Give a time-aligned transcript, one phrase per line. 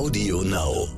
[0.00, 0.88] Audio Now.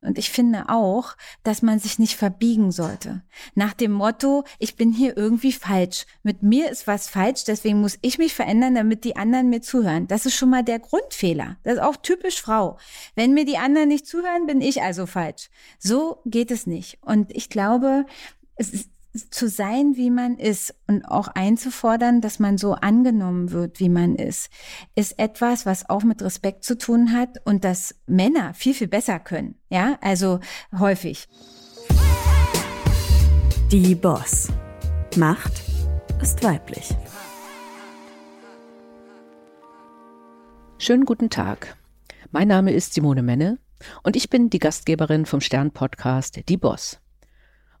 [0.00, 3.22] Und ich finde auch, dass man sich nicht verbiegen sollte.
[3.54, 6.06] Nach dem Motto, ich bin hier irgendwie falsch.
[6.22, 10.06] Mit mir ist was falsch, deswegen muss ich mich verändern, damit die anderen mir zuhören.
[10.06, 11.58] Das ist schon mal der Grundfehler.
[11.64, 12.78] Das ist auch typisch Frau.
[13.14, 15.50] Wenn mir die anderen nicht zuhören, bin ich also falsch.
[15.78, 16.96] So geht es nicht.
[17.02, 18.06] Und ich glaube,
[18.56, 18.88] es ist
[19.30, 24.14] zu sein, wie man ist und auch einzufordern, dass man so angenommen wird, wie man
[24.14, 24.50] ist,
[24.94, 29.18] ist etwas, was auch mit Respekt zu tun hat und das Männer viel, viel besser
[29.18, 29.56] können.
[29.68, 30.40] Ja, also
[30.78, 31.28] häufig.
[33.70, 34.48] Die Boss.
[35.16, 35.62] Macht
[36.22, 36.94] ist weiblich.
[40.78, 41.76] Schönen guten Tag.
[42.30, 43.58] Mein Name ist Simone Menne
[44.02, 47.00] und ich bin die Gastgeberin vom Stern-Podcast Die Boss.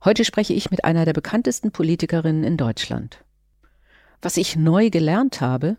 [0.02, 3.22] Heute spreche ich mit einer der bekanntesten Politikerinnen in Deutschland.
[4.22, 5.76] Was ich neu gelernt habe,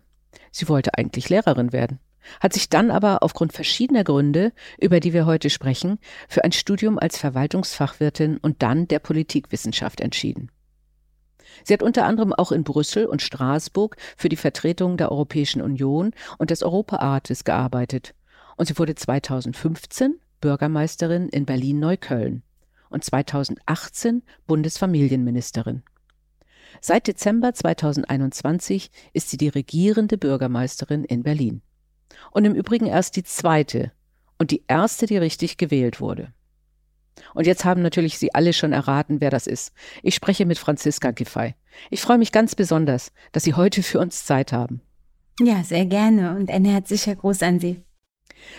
[0.52, 2.00] sie wollte eigentlich Lehrerin werden,
[2.40, 5.98] hat sich dann aber aufgrund verschiedener Gründe, über die wir heute sprechen,
[6.30, 10.52] für ein Studium als Verwaltungsfachwirtin und dann der Politikwissenschaft entschieden.
[11.64, 16.12] Sie hat unter anderem auch in Brüssel und Straßburg für die Vertretung der Europäischen Union
[16.38, 18.14] und des Europarates gearbeitet
[18.56, 22.44] und sie wurde 2015 Bürgermeisterin in Berlin-Neukölln
[22.92, 25.84] und 2018 Bundesfamilienministerin.
[26.80, 31.62] Seit Dezember 2021 ist sie die regierende Bürgermeisterin in Berlin.
[32.32, 33.92] Und im Übrigen erst die zweite
[34.38, 36.34] und die erste, die richtig gewählt wurde.
[37.34, 39.74] Und jetzt haben natürlich Sie alle schon erraten, wer das ist.
[40.02, 41.56] Ich spreche mit Franziska Giffey.
[41.90, 44.82] Ich freue mich ganz besonders, dass Sie heute für uns Zeit haben.
[45.40, 47.84] Ja, sehr gerne und ein herzlicher Gruß an Sie.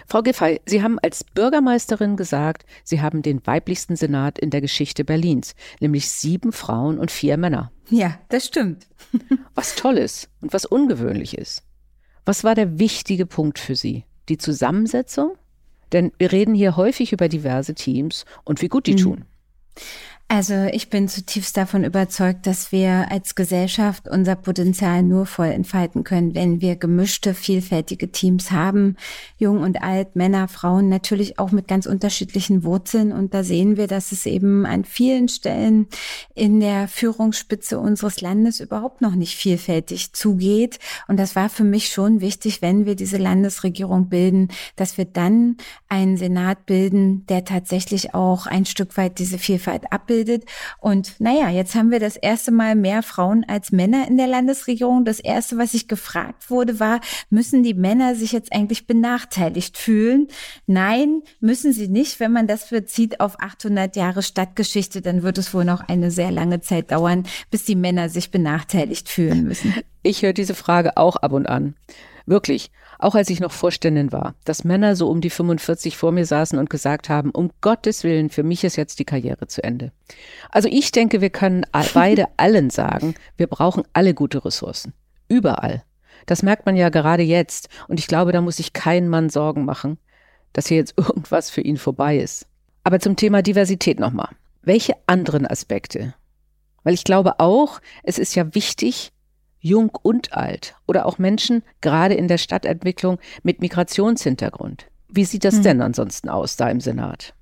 [0.06, 5.05] Frau Giffey, Sie haben als Bürgermeisterin gesagt, Sie haben den weiblichsten Senat in der Geschichte
[5.05, 7.72] Berlins, nämlich sieben Frauen und vier Männer.
[7.91, 8.86] Ja, das stimmt.
[9.55, 11.62] was Tolles und was Ungewöhnliches.
[12.24, 14.05] Was war der wichtige Punkt für Sie?
[14.28, 15.36] Die Zusammensetzung?
[15.92, 18.98] Denn wir reden hier häufig über diverse Teams und wie gut die mhm.
[18.98, 19.24] tun.
[20.34, 26.05] Also ich bin zutiefst davon überzeugt, dass wir als Gesellschaft unser Potenzial nur voll entfalten
[26.05, 28.96] können, wenn wir gemischte, vielfältige Teams haben.
[29.36, 33.12] Jung und alt, Männer, Frauen, natürlich auch mit ganz unterschiedlichen Wurzeln.
[33.12, 35.86] Und da sehen wir, dass es eben an vielen Stellen
[36.34, 40.78] in der Führungsspitze unseres Landes überhaupt noch nicht vielfältig zugeht.
[41.08, 45.58] Und das war für mich schon wichtig, wenn wir diese Landesregierung bilden, dass wir dann
[45.90, 50.44] einen Senat bilden, der tatsächlich auch ein Stück weit diese Vielfalt abbildet ausgebildet.
[50.78, 55.05] Und naja, jetzt haben wir das erste Mal mehr Frauen als Männer in der Landesregierung.
[55.05, 57.00] Das erste, was ich gefragt wurde, war,
[57.30, 60.28] müssen die Männer sich jetzt eigentlich benachteiligt fühlen?
[60.66, 62.20] Nein, müssen sie nicht.
[62.20, 66.30] Wenn man das bezieht auf 800 Jahre Stadtgeschichte, dann wird es wohl noch eine sehr
[66.30, 69.74] lange Zeit dauern, bis die Männer sich benachteiligt fühlen müssen.
[70.02, 71.74] Ich höre diese Frage auch ab und an.
[72.27, 72.70] Wirklich
[73.02, 76.56] auch als ich noch Vorständin war, dass Männer so um die 45 vor mir saßen
[76.56, 79.90] und gesagt haben, um Gottes Willen, für mich ist jetzt die Karriere zu Ende.
[80.50, 84.92] Also ich denke, wir können beide allen sagen, wir brauchen alle gute Ressourcen.
[85.27, 85.83] Überall.
[86.27, 87.68] Das merkt man ja gerade jetzt.
[87.88, 89.98] Und ich glaube, da muss sich kein Mann Sorgen machen,
[90.52, 92.46] dass hier jetzt irgendwas für ihn vorbei ist.
[92.84, 94.28] Aber zum Thema Diversität nochmal.
[94.62, 96.14] Welche anderen Aspekte?
[96.84, 99.12] Weil ich glaube auch, es ist ja wichtig,
[99.62, 104.86] jung und alt oder auch Menschen gerade in der Stadtentwicklung mit Migrationshintergrund.
[105.08, 105.62] Wie sieht das hm.
[105.62, 107.34] denn ansonsten aus da im Senat?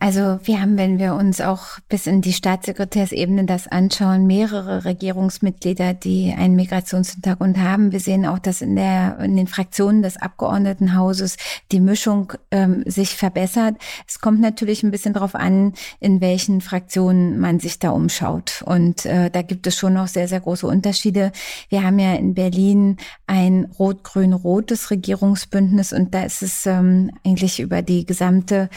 [0.00, 5.94] Also wir haben, wenn wir uns auch bis in die Staatssekretärsebene das anschauen, mehrere Regierungsmitglieder,
[5.94, 7.92] die einen Migrationshintergrund haben.
[7.92, 11.36] Wir sehen auch, dass in, der, in den Fraktionen des Abgeordnetenhauses
[11.70, 13.76] die Mischung ähm, sich verbessert.
[14.06, 18.62] Es kommt natürlich ein bisschen darauf an, in welchen Fraktionen man sich da umschaut.
[18.66, 21.30] Und äh, da gibt es schon noch sehr, sehr große Unterschiede.
[21.68, 27.80] Wir haben ja in Berlin ein rot-grün-rotes Regierungsbündnis und da ist es ähm, eigentlich über
[27.80, 28.68] die gesamte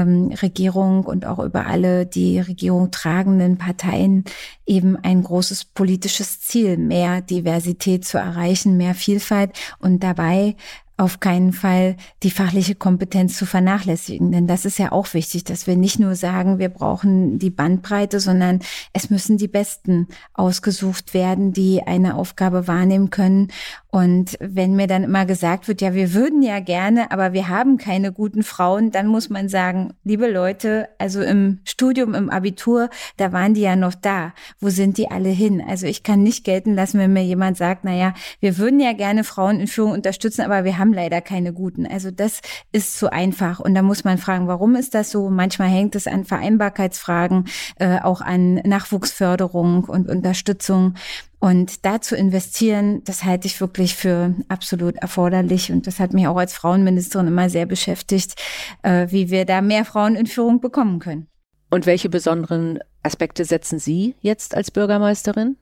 [0.00, 4.24] ähm, Regierung und auch über alle die Regierung tragenden Parteien
[4.66, 10.56] eben ein großes politisches Ziel, mehr Diversität zu erreichen, mehr Vielfalt und dabei
[11.00, 14.32] auf keinen Fall die fachliche Kompetenz zu vernachlässigen.
[14.32, 18.20] Denn das ist ja auch wichtig, dass wir nicht nur sagen, wir brauchen die Bandbreite,
[18.20, 18.60] sondern
[18.92, 23.48] es müssen die Besten ausgesucht werden, die eine Aufgabe wahrnehmen können.
[23.90, 27.76] Und wenn mir dann immer gesagt wird, ja, wir würden ja gerne, aber wir haben
[27.76, 33.32] keine guten Frauen, dann muss man sagen, liebe Leute, also im Studium, im Abitur, da
[33.32, 34.32] waren die ja noch da.
[34.60, 35.60] Wo sind die alle hin?
[35.66, 38.92] Also ich kann nicht gelten lassen, wenn mir jemand sagt, na ja, wir würden ja
[38.92, 41.86] gerne Frauen in Führung unterstützen, aber wir haben leider keine guten.
[41.86, 43.58] Also das ist zu einfach.
[43.58, 45.30] Und da muss man fragen, warum ist das so?
[45.30, 47.46] Manchmal hängt es an Vereinbarkeitsfragen,
[47.76, 50.94] äh, auch an Nachwuchsförderung und Unterstützung.
[51.40, 55.72] Und da zu investieren, das halte ich wirklich für absolut erforderlich.
[55.72, 58.34] Und das hat mich auch als Frauenministerin immer sehr beschäftigt,
[58.82, 61.28] äh, wie wir da mehr Frauen in Führung bekommen können.
[61.70, 65.56] Und welche besonderen Aspekte setzen Sie jetzt als Bürgermeisterin?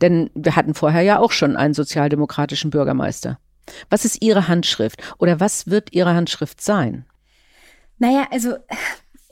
[0.00, 3.38] Denn wir hatten vorher ja auch schon einen sozialdemokratischen Bürgermeister.
[3.90, 7.06] Was ist Ihre Handschrift oder was wird Ihre Handschrift sein?
[7.98, 8.56] Naja, also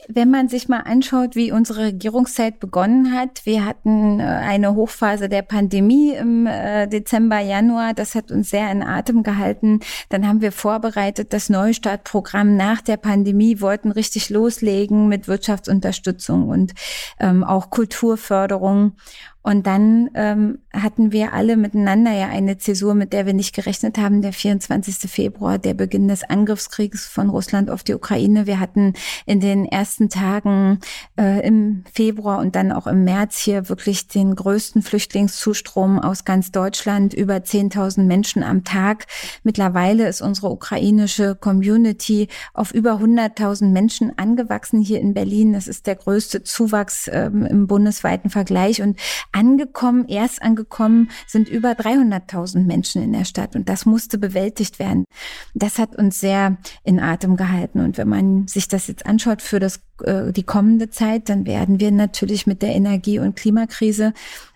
[0.07, 5.29] wenn man sich mal anschaut, wie unsere Regierungszeit begonnen hat, wir hatten äh, eine Hochphase
[5.29, 9.79] der Pandemie im äh, Dezember, Januar, das hat uns sehr in Atem gehalten.
[10.09, 16.73] Dann haben wir vorbereitet das Neustartprogramm nach der Pandemie, wollten richtig loslegen mit Wirtschaftsunterstützung und
[17.19, 18.93] ähm, auch Kulturförderung.
[19.43, 23.97] Und dann ähm, hatten wir alle miteinander ja eine Zäsur, mit der wir nicht gerechnet
[23.97, 25.11] haben, der 24.
[25.11, 28.47] Februar, der Beginn des Angriffskriegs von Russland auf die Ukraine.
[28.47, 28.93] Wir hatten
[29.25, 30.79] in den ersten Tagen
[31.19, 36.51] äh, im Februar und dann auch im März hier wirklich den größten Flüchtlingszustrom aus ganz
[36.51, 39.07] Deutschland, über 10.000 Menschen am Tag.
[39.43, 45.51] Mittlerweile ist unsere ukrainische Community auf über 100.000 Menschen angewachsen hier in Berlin.
[45.51, 48.97] Das ist der größte Zuwachs ähm, im bundesweiten Vergleich und
[49.33, 55.05] Angekommen, erst angekommen sind über 300.000 Menschen in der Stadt und das musste bewältigt werden.
[55.53, 59.59] Das hat uns sehr in Atem gehalten und wenn man sich das jetzt anschaut für
[59.59, 64.13] das, äh, die kommende Zeit, dann werden wir natürlich mit der Energie- und Klimakrise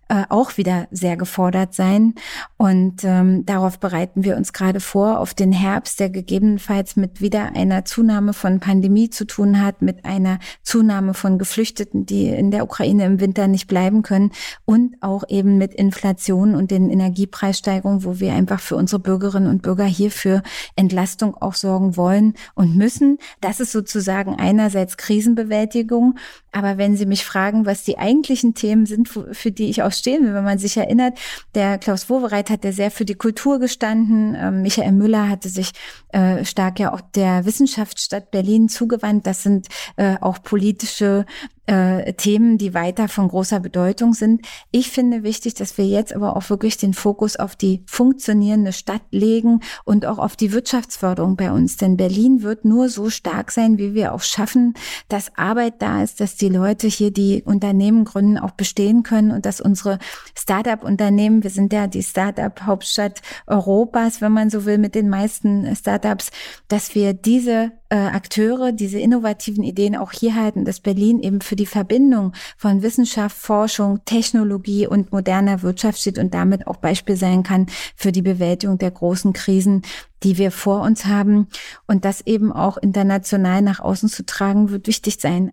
[0.10, 2.16] äh, auch wieder sehr gefordert sein.
[2.56, 7.56] Und ähm, darauf bereiten wir uns gerade vor, auf den Herbst, der gegebenenfalls mit wieder
[7.56, 12.64] einer Zunahme von Pandemie zu tun hat, mit einer Zunahme von Geflüchteten, die in der
[12.64, 14.32] Ukraine im Winter nicht bleiben können
[14.66, 19.62] und auch eben mit Inflation und den Energiepreissteigerungen, wo wir einfach für unsere Bürgerinnen und
[19.62, 20.42] Bürger hier für
[20.76, 23.18] Entlastung auch sorgen wollen und müssen.
[23.42, 26.16] Das ist sozusagen einerseits Krisenbewältigung
[26.58, 30.34] aber wenn Sie mich fragen, was die eigentlichen Themen sind, für die ich auch stehen
[30.34, 31.18] wenn man sich erinnert,
[31.56, 34.36] der Klaus Wowereit hat ja sehr für die Kultur gestanden.
[34.40, 35.72] Ähm, Michael Müller hatte sich
[36.10, 39.28] äh, stark ja auch der Wissenschaftsstadt Berlin zugewandt.
[39.28, 41.26] Das sind äh, auch politische
[41.68, 44.46] äh, Themen, die weiter von großer Bedeutung sind.
[44.72, 49.02] Ich finde wichtig, dass wir jetzt aber auch wirklich den Fokus auf die funktionierende Stadt
[49.12, 51.78] legen und auch auf die Wirtschaftsförderung bei uns.
[51.78, 54.74] Denn Berlin wird nur so stark sein, wie wir auch schaffen,
[55.10, 59.46] dass Arbeit da ist, dass die Leute hier die Unternehmen gründen, auch bestehen können und
[59.46, 60.00] dass unsere
[60.38, 66.32] Start-up-Unternehmen, wir sind ja die Start-up-Hauptstadt Europas, wenn man so will, mit den meisten Start-ups,
[66.70, 71.56] dass wir diese äh, Akteure, diese innovativen Ideen auch hier halten, dass Berlin eben für
[71.56, 77.44] die Verbindung von Wissenschaft, Forschung, Technologie und moderner Wirtschaft steht und damit auch Beispiel sein
[77.44, 79.84] kann für die Bewältigung der großen Krisen,
[80.24, 81.48] die wir vor uns haben.
[81.88, 85.52] Und das eben auch international nach außen zu tragen, wird wichtig sein.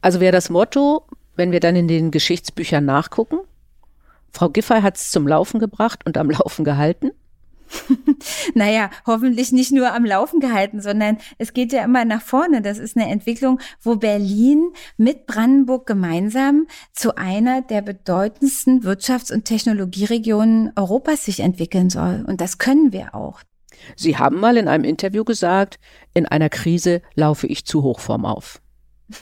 [0.00, 1.04] Also wäre das Motto,
[1.36, 3.38] wenn wir dann in den Geschichtsbüchern nachgucken,
[4.32, 7.10] Frau Giffey hat es zum Laufen gebracht und am Laufen gehalten.
[8.54, 12.62] naja, hoffentlich nicht nur am Laufen gehalten, sondern es geht ja immer nach vorne.
[12.62, 19.44] Das ist eine Entwicklung, wo Berlin mit Brandenburg gemeinsam zu einer der bedeutendsten Wirtschafts- und
[19.44, 22.24] Technologieregionen Europas sich entwickeln soll.
[22.26, 23.40] Und das können wir auch.
[23.96, 25.78] Sie haben mal in einem Interview gesagt,
[26.14, 28.60] in einer Krise laufe ich zu Hochform auf.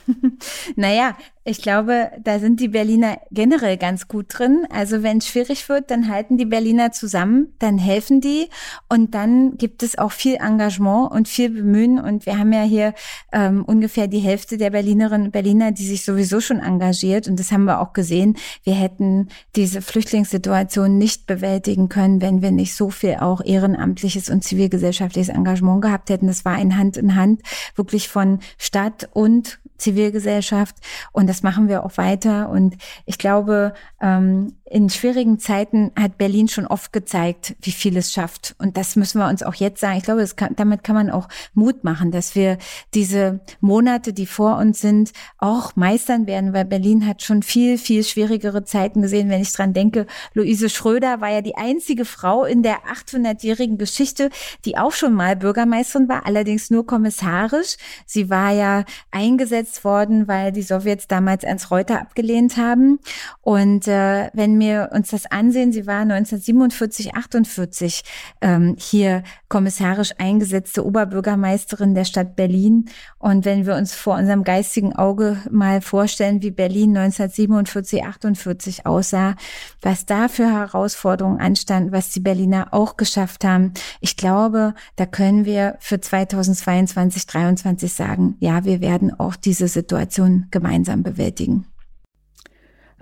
[0.76, 1.16] naja,
[1.48, 4.66] ich glaube, da sind die Berliner generell ganz gut drin.
[4.70, 8.48] Also wenn es schwierig wird, dann halten die Berliner zusammen, dann helfen die
[8.88, 11.98] und dann gibt es auch viel Engagement und viel Bemühen.
[11.98, 12.92] Und wir haben ja hier
[13.32, 17.28] ähm, ungefähr die Hälfte der Berlinerinnen und Berliner, die sich sowieso schon engagiert.
[17.28, 18.36] Und das haben wir auch gesehen.
[18.62, 24.44] Wir hätten diese Flüchtlingssituation nicht bewältigen können, wenn wir nicht so viel auch ehrenamtliches und
[24.44, 26.26] zivilgesellschaftliches Engagement gehabt hätten.
[26.26, 27.40] Das war ein Hand in Hand
[27.74, 30.76] wirklich von Stadt und Zivilgesellschaft.
[31.12, 32.48] Und das machen wir auch weiter.
[32.48, 32.76] Und
[33.06, 38.54] ich glaube, ähm, in schwierigen Zeiten hat Berlin schon oft gezeigt, wie viel es schafft.
[38.58, 39.96] Und das müssen wir uns auch jetzt sagen.
[39.96, 42.58] Ich glaube, kann, damit kann man auch Mut machen, dass wir
[42.92, 48.04] diese Monate, die vor uns sind, auch meistern werden, weil Berlin hat schon viel, viel
[48.04, 49.30] schwierigere Zeiten gesehen.
[49.30, 54.28] Wenn ich dran denke, Luise Schröder war ja die einzige Frau in der 800-jährigen Geschichte,
[54.64, 57.76] die auch schon mal Bürgermeisterin war, allerdings nur kommissarisch.
[58.04, 62.98] Sie war ja eingesetzt worden, weil die Sowjets damals Ernst Reuter abgelehnt haben.
[63.40, 68.02] Und äh, wenn wir uns das ansehen, sie war 1947, 48
[68.40, 72.86] ähm, hier kommissarisch eingesetzte Oberbürgermeisterin der Stadt Berlin.
[73.18, 79.34] Und wenn wir uns vor unserem geistigen Auge mal vorstellen, wie Berlin 1947, 48 aussah,
[79.82, 85.44] was da für Herausforderungen anstanden, was die Berliner auch geschafft haben, ich glaube, da können
[85.44, 91.66] wir für 2022, 2023 sagen, ja, wir werden auch diese Situation gemeinsam bewältigen.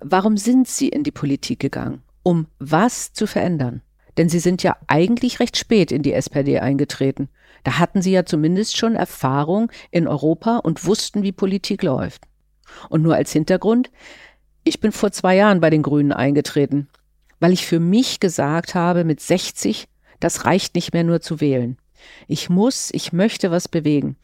[0.01, 2.03] Warum sind Sie in die Politik gegangen?
[2.27, 3.83] um was zu verändern.
[4.17, 7.29] Denn Sie sind ja eigentlich recht spät in die SPD eingetreten.
[7.63, 12.25] Da hatten Sie ja zumindest schon Erfahrung in Europa und wussten, wie Politik läuft.
[12.89, 13.93] Und nur als Hintergrund,
[14.65, 16.89] ich bin vor zwei Jahren bei den Grünen eingetreten,
[17.39, 19.87] weil ich für mich gesagt habe, mit 60,
[20.19, 21.79] das reicht nicht mehr nur zu wählen.
[22.27, 24.17] Ich muss, ich möchte was bewegen.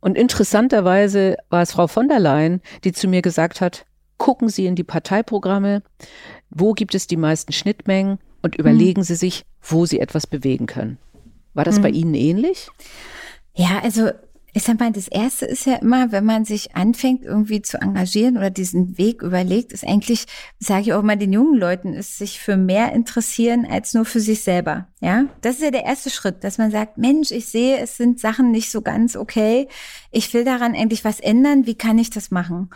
[0.00, 3.86] Und interessanterweise war es Frau von der Leyen, die zu mir gesagt hat,
[4.20, 5.82] gucken Sie in die Parteiprogramme,
[6.50, 9.04] wo gibt es die meisten Schnittmengen und überlegen hm.
[9.04, 10.98] Sie sich, wo Sie etwas bewegen können.
[11.54, 11.82] War das hm.
[11.82, 12.68] bei Ihnen ähnlich?
[13.54, 14.10] Ja, also
[14.52, 18.36] ich sag mal, das erste ist ja immer, wenn man sich anfängt, irgendwie zu engagieren
[18.36, 20.26] oder diesen Weg überlegt, ist eigentlich,
[20.58, 24.20] sage ich auch mal den jungen Leuten, ist sich für mehr interessieren als nur für
[24.20, 24.88] sich selber.
[25.00, 28.18] Ja, das ist ja der erste Schritt, dass man sagt, Mensch, ich sehe, es sind
[28.18, 29.68] Sachen nicht so ganz okay.
[30.10, 31.66] Ich will daran endlich was ändern.
[31.66, 32.70] Wie kann ich das machen?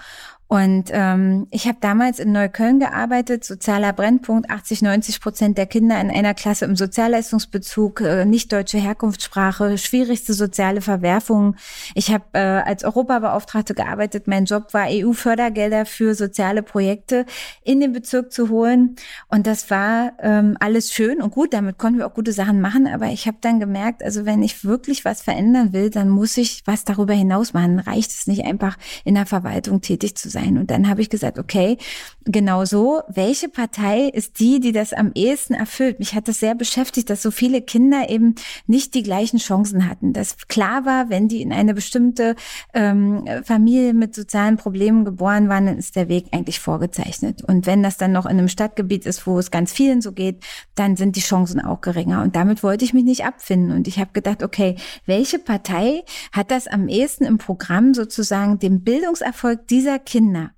[0.46, 5.98] Und ähm, ich habe damals in Neukölln gearbeitet, sozialer Brennpunkt, 80, 90 Prozent der Kinder
[5.98, 11.56] in einer Klasse im Sozialleistungsbezug, äh, nicht deutsche Herkunftssprache, schwierigste soziale Verwerfungen.
[11.94, 14.26] Ich habe äh, als Europabeauftragte gearbeitet.
[14.26, 17.24] Mein Job war, EU-Fördergelder für soziale Projekte
[17.62, 18.96] in den Bezirk zu holen.
[19.28, 21.54] Und das war ähm, alles schön und gut.
[21.54, 22.86] Damit konnten wir auch gute Sachen machen.
[22.86, 26.62] Aber ich habe dann gemerkt, also wenn ich wirklich was verändern will, dann muss ich
[26.66, 27.78] was darüber hinaus machen.
[27.78, 30.43] Reicht es nicht einfach in der Verwaltung tätig zu sein.
[30.52, 31.78] Und dann habe ich gesagt, okay,
[32.24, 35.98] genau so, welche Partei ist die, die das am ehesten erfüllt?
[35.98, 38.34] Mich hat das sehr beschäftigt, dass so viele Kinder eben
[38.66, 40.12] nicht die gleichen Chancen hatten.
[40.12, 42.36] Dass klar war, wenn die in eine bestimmte
[42.72, 47.42] ähm, Familie mit sozialen Problemen geboren waren, dann ist der Weg eigentlich vorgezeichnet.
[47.42, 50.42] Und wenn das dann noch in einem Stadtgebiet ist, wo es ganz vielen so geht,
[50.74, 52.22] dann sind die Chancen auch geringer.
[52.22, 53.72] Und damit wollte ich mich nicht abfinden.
[53.76, 58.80] Und ich habe gedacht, okay, welche Partei hat das am ehesten im Programm sozusagen dem
[58.80, 60.52] Bildungserfolg dieser Kinder Kinder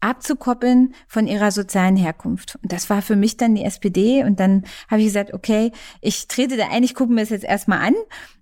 [0.00, 2.58] abzukoppeln von ihrer sozialen Herkunft.
[2.62, 4.22] Und das war für mich dann die SPD.
[4.22, 7.44] Und dann habe ich gesagt, okay, ich trete da ein, ich gucke mir das jetzt
[7.44, 7.94] erstmal an.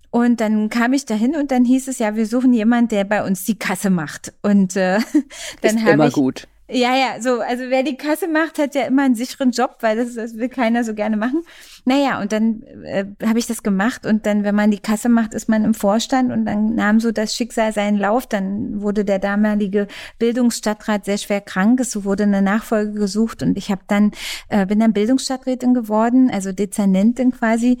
[0.09, 3.25] Und dann kam ich dahin und dann hieß es ja, wir suchen jemanden, der bei
[3.25, 4.33] uns die Kasse macht.
[4.41, 4.99] Und äh,
[5.61, 6.49] dann habe ich gut.
[6.73, 9.95] Ja, ja, so, also wer die Kasse macht, hat ja immer einen sicheren Job, weil
[9.95, 11.43] das, das will keiner so gerne machen.
[11.85, 15.35] Naja, und dann äh, habe ich das gemacht und dann, wenn man die Kasse macht,
[15.35, 18.25] ist man im Vorstand und dann nahm so das Schicksal seinen Lauf.
[18.25, 19.87] Dann wurde der damalige
[20.17, 24.11] Bildungsstadtrat sehr schwer krank, es wurde eine Nachfolge gesucht und ich habe dann,
[24.49, 27.77] äh, bin dann Bildungsstadträtin geworden, also Dezernentin quasi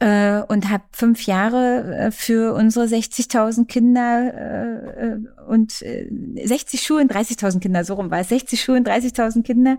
[0.00, 6.08] äh, und habe fünf Jahre äh, für unsere 60.000 Kinder äh, äh und äh,
[6.44, 9.78] 60 Schulen, 30.000 Kinder, so rum war es, 60 Schulen, 30.000 Kinder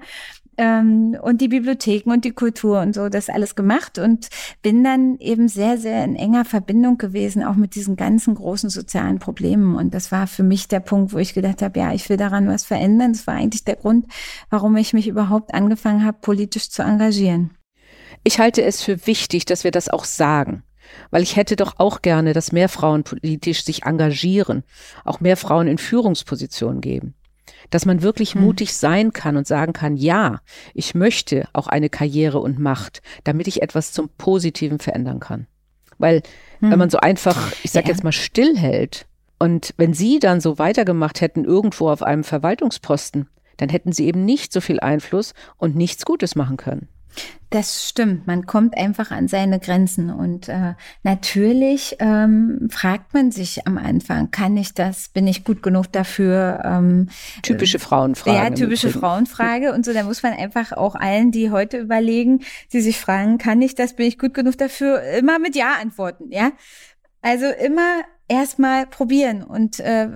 [0.59, 4.27] ähm, und die Bibliotheken und die Kultur und so, das alles gemacht und
[4.61, 9.19] bin dann eben sehr, sehr in enger Verbindung gewesen, auch mit diesen ganzen großen sozialen
[9.19, 9.75] Problemen.
[9.75, 12.47] Und das war für mich der Punkt, wo ich gedacht habe, ja, ich will daran
[12.47, 13.13] was verändern.
[13.13, 14.05] Das war eigentlich der Grund,
[14.49, 17.51] warum ich mich überhaupt angefangen habe, politisch zu engagieren.
[18.23, 20.63] Ich halte es für wichtig, dass wir das auch sagen.
[21.11, 24.63] Weil ich hätte doch auch gerne, dass mehr Frauen politisch sich engagieren,
[25.05, 27.13] auch mehr Frauen in Führungspositionen geben.
[27.69, 28.41] Dass man wirklich hm.
[28.41, 30.41] mutig sein kann und sagen kann, ja,
[30.73, 35.45] ich möchte auch eine Karriere und Macht, damit ich etwas zum Positiven verändern kann.
[35.99, 36.23] Weil
[36.59, 36.71] hm.
[36.71, 37.91] wenn man so einfach, ich sag ja.
[37.91, 39.05] jetzt mal, stillhält
[39.37, 44.25] und wenn Sie dann so weitergemacht hätten irgendwo auf einem Verwaltungsposten, dann hätten Sie eben
[44.25, 46.87] nicht so viel Einfluss und nichts Gutes machen können.
[47.51, 48.27] Das stimmt.
[48.27, 50.11] Man kommt einfach an seine Grenzen.
[50.11, 55.63] Und äh, natürlich ähm, fragt man sich am Anfang, kann ich das, bin ich gut
[55.63, 56.61] genug dafür?
[56.63, 57.09] Ähm,
[57.41, 58.37] typische Frauenfrage.
[58.37, 59.73] Ja, typische Frauenfrage.
[59.73, 63.61] Und so, da muss man einfach auch allen, die heute überlegen, die sich fragen, kann
[63.63, 66.31] ich das, bin ich gut genug dafür, immer mit Ja antworten.
[66.31, 66.51] Ja.
[67.21, 69.43] Also immer erstmal probieren.
[69.43, 70.07] Und äh,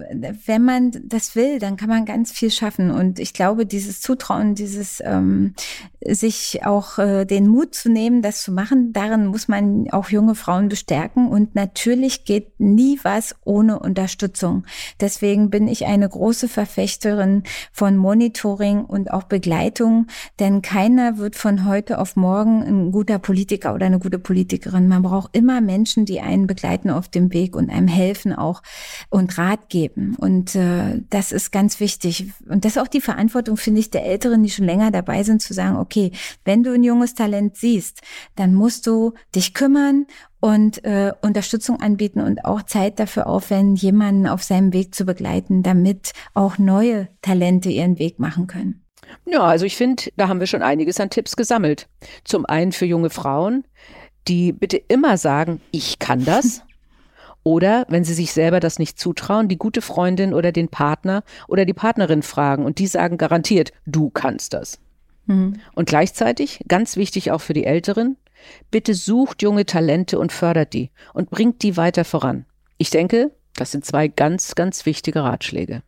[0.46, 2.92] wenn man das will, dann kann man ganz viel schaffen.
[2.92, 5.56] Und ich glaube, dieses Zutrauen, dieses ähm,
[6.00, 10.36] sich auch äh, den Mut zu nehmen, das zu machen, darin muss man auch junge
[10.36, 11.28] Frauen bestärken.
[11.28, 14.64] Und natürlich geht nie was ohne Unterstützung.
[15.02, 20.06] Deswegen bin ich eine große Verfechterin von Monitoring und auch Begleitung,
[20.40, 24.88] denn keiner wird von heute auf morgen ein guter Politiker oder eine gute Politikerin.
[24.88, 28.62] Man braucht immer Menschen, die einen begleiten auf dem Weg und einem helfen helfen auch
[29.10, 30.16] und Rat geben.
[30.18, 32.32] Und äh, das ist ganz wichtig.
[32.48, 35.42] Und das ist auch die Verantwortung, finde ich, der Älteren, die schon länger dabei sind,
[35.42, 36.12] zu sagen, okay,
[36.46, 38.02] wenn du ein junges Talent siehst,
[38.36, 40.06] dann musst du dich kümmern
[40.40, 45.64] und äh, Unterstützung anbieten und auch Zeit dafür aufwenden, jemanden auf seinem Weg zu begleiten,
[45.64, 48.84] damit auch neue Talente ihren Weg machen können.
[49.26, 51.88] Ja, also ich finde, da haben wir schon einiges an Tipps gesammelt.
[52.24, 53.64] Zum einen für junge Frauen,
[54.28, 56.62] die bitte immer sagen, ich kann das.
[57.44, 61.66] Oder, wenn sie sich selber das nicht zutrauen, die gute Freundin oder den Partner oder
[61.66, 64.80] die Partnerin fragen und die sagen garantiert, du kannst das.
[65.26, 65.60] Mhm.
[65.76, 68.18] Und gleichzeitig, ganz wichtig auch für die Älteren,
[68.72, 72.46] bitte sucht junge Talente und fördert die und bringt die weiter voran.
[72.78, 75.84] Ich denke, das sind zwei ganz, ganz wichtige Ratschläge.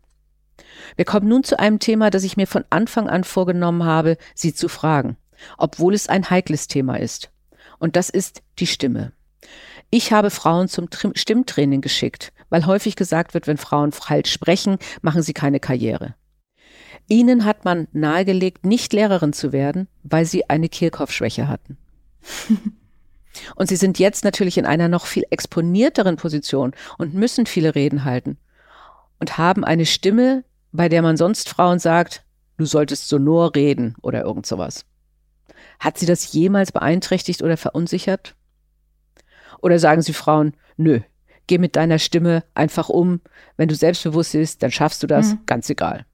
[0.95, 4.53] Wir kommen nun zu einem Thema, das ich mir von Anfang an vorgenommen habe, Sie
[4.53, 5.17] zu fragen,
[5.57, 7.31] obwohl es ein heikles Thema ist.
[7.79, 9.11] Und das ist die Stimme.
[9.97, 15.21] Ich habe Frauen zum Stimmtraining geschickt, weil häufig gesagt wird, wenn Frauen falsch sprechen, machen
[15.21, 16.15] sie keine Karriere.
[17.07, 21.77] Ihnen hat man nahegelegt, nicht Lehrerin zu werden, weil sie eine Kirchhoff-Schwäche hatten.
[23.55, 28.03] Und sie sind jetzt natürlich in einer noch viel exponierteren Position und müssen viele Reden
[28.03, 28.37] halten
[29.19, 32.25] und haben eine Stimme, bei der man sonst Frauen sagt,
[32.57, 34.83] du solltest sonor reden oder irgend sowas.
[35.79, 38.35] Hat sie das jemals beeinträchtigt oder verunsichert?
[39.61, 40.99] Oder sagen sie Frauen, nö,
[41.47, 43.21] geh mit deiner Stimme einfach um.
[43.57, 45.39] Wenn du selbstbewusst bist, dann schaffst du das, mhm.
[45.45, 46.05] ganz egal.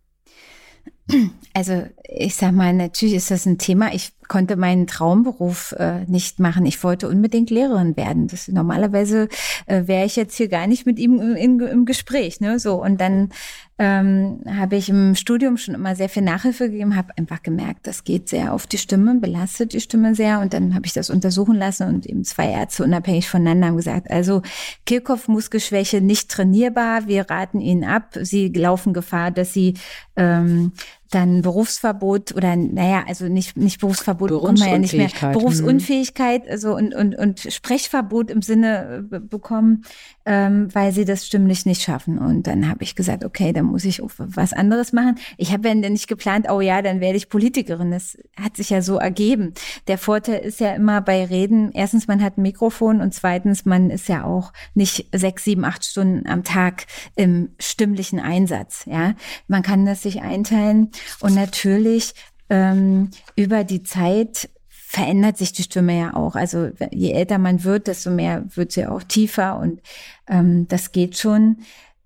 [1.53, 3.93] Also ich sag mal, natürlich ist das ein Thema.
[3.93, 6.65] Ich konnte meinen Traumberuf äh, nicht machen.
[6.65, 8.27] Ich wollte unbedingt Lehrerin werden.
[8.27, 9.27] Das, normalerweise
[9.65, 12.39] äh, wäre ich jetzt hier gar nicht mit ihm in, in, im Gespräch.
[12.39, 12.57] Ne?
[12.59, 13.29] So und dann
[13.77, 18.05] ähm, habe ich im Studium schon immer sehr viel Nachhilfe gegeben, habe einfach gemerkt, das
[18.05, 20.39] geht sehr auf die Stimme, belastet die Stimme sehr.
[20.39, 24.09] Und dann habe ich das untersuchen lassen und eben zwei Ärzte unabhängig voneinander haben gesagt,
[24.09, 24.41] also
[24.85, 29.73] Kehlkopfmuskelschwäche nicht trainierbar, wir raten Ihnen ab, Sie laufen Gefahr, dass Sie
[30.15, 30.71] ähm,
[31.11, 36.95] dann Berufsverbot oder naja, also nicht nicht Berufsverbot man ja nicht mehr Berufsunfähigkeit, also und
[36.95, 39.83] und und Sprechverbot im Sinne äh, bekommen,
[40.25, 42.17] ähm, weil sie das stimmlich nicht schaffen.
[42.17, 45.15] Und dann habe ich gesagt, okay, dann muss ich was anderes machen.
[45.37, 47.91] Ich habe ja nicht geplant, oh ja, dann werde ich Politikerin.
[47.91, 49.53] Das hat sich ja so ergeben.
[49.87, 53.89] Der Vorteil ist ja immer bei Reden, erstens, man hat ein Mikrofon und zweitens, man
[53.89, 58.85] ist ja auch nicht sechs, sieben, acht Stunden am Tag im stimmlichen Einsatz.
[58.85, 59.13] Ja,
[59.47, 62.13] man kann das sich einteilen und natürlich
[62.49, 66.35] ähm, über die Zeit verändert sich die Stimme ja auch.
[66.35, 69.81] Also je älter man wird, desto mehr wird sie auch tiefer und
[70.27, 71.57] ähm, das geht schon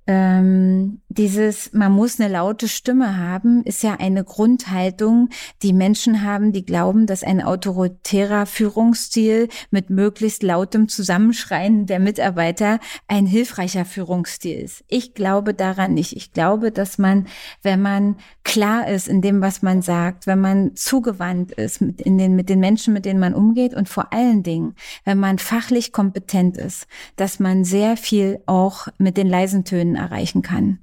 [0.07, 5.29] ähm, dieses, man muss eine laute Stimme haben, ist ja eine Grundhaltung,
[5.63, 12.79] die Menschen haben, die glauben, dass ein autoritärer Führungsstil mit möglichst lautem Zusammenschreien der Mitarbeiter
[13.07, 14.83] ein hilfreicher Führungsstil ist.
[14.89, 16.15] Ich glaube daran nicht.
[16.15, 17.27] Ich glaube, dass man,
[17.63, 22.17] wenn man klar ist in dem, was man sagt, wenn man zugewandt ist mit, in
[22.17, 25.91] den, mit den Menschen, mit denen man umgeht und vor allen Dingen, wenn man fachlich
[25.91, 30.79] kompetent ist, dass man sehr viel auch mit den leisen Tönen erreichen kann.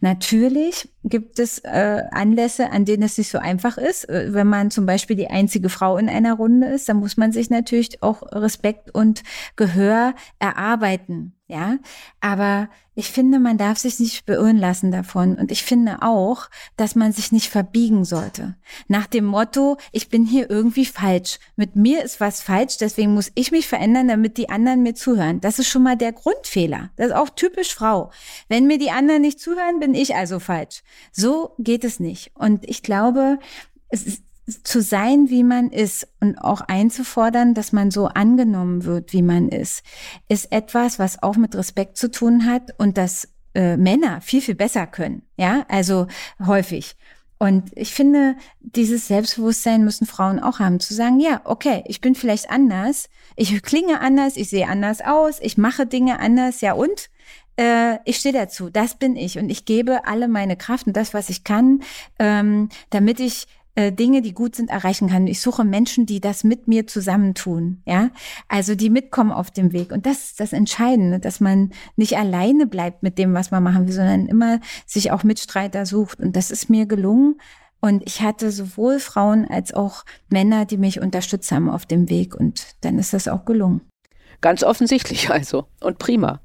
[0.00, 4.08] Natürlich gibt es äh, Anlässe, an denen es nicht so einfach ist.
[4.08, 7.32] Äh, wenn man zum Beispiel die einzige Frau in einer Runde ist, dann muss man
[7.32, 9.22] sich natürlich auch Respekt und
[9.56, 11.35] Gehör erarbeiten.
[11.48, 11.78] Ja,
[12.20, 15.36] aber ich finde, man darf sich nicht beirren lassen davon.
[15.36, 18.56] Und ich finde auch, dass man sich nicht verbiegen sollte.
[18.88, 21.38] Nach dem Motto, ich bin hier irgendwie falsch.
[21.54, 25.40] Mit mir ist was falsch, deswegen muss ich mich verändern, damit die anderen mir zuhören.
[25.40, 26.90] Das ist schon mal der Grundfehler.
[26.96, 28.10] Das ist auch typisch Frau.
[28.48, 30.82] Wenn mir die anderen nicht zuhören, bin ich also falsch.
[31.12, 32.32] So geht es nicht.
[32.34, 33.38] Und ich glaube,
[33.88, 39.12] es ist zu sein, wie man ist und auch einzufordern, dass man so angenommen wird,
[39.12, 39.82] wie man ist,
[40.28, 44.54] ist etwas, was auch mit Respekt zu tun hat und das äh, Männer viel, viel
[44.54, 45.22] besser können.
[45.36, 46.06] Ja, also
[46.44, 46.96] häufig.
[47.38, 52.14] Und ich finde, dieses Selbstbewusstsein müssen Frauen auch haben, zu sagen, ja, okay, ich bin
[52.14, 57.10] vielleicht anders, ich klinge anders, ich sehe anders aus, ich mache Dinge anders, ja und?
[57.58, 61.12] Äh, ich stehe dazu, das bin ich und ich gebe alle meine Kraft und das,
[61.12, 61.80] was ich kann,
[62.18, 65.26] ähm, damit ich äh, Dinge, die gut sind, erreichen kann.
[65.26, 68.10] Ich suche Menschen, die das mit mir zusammentun, ja,
[68.48, 69.92] also die mitkommen auf dem Weg.
[69.92, 73.86] Und das ist das Entscheidende, dass man nicht alleine bleibt mit dem, was man machen
[73.86, 76.20] will, sondern immer sich auch Mitstreiter sucht.
[76.20, 77.38] Und das ist mir gelungen.
[77.78, 82.34] Und ich hatte sowohl Frauen als auch Männer, die mich unterstützt haben auf dem Weg.
[82.34, 83.82] Und dann ist das auch gelungen.
[84.40, 85.66] Ganz offensichtlich also.
[85.80, 86.40] Und prima.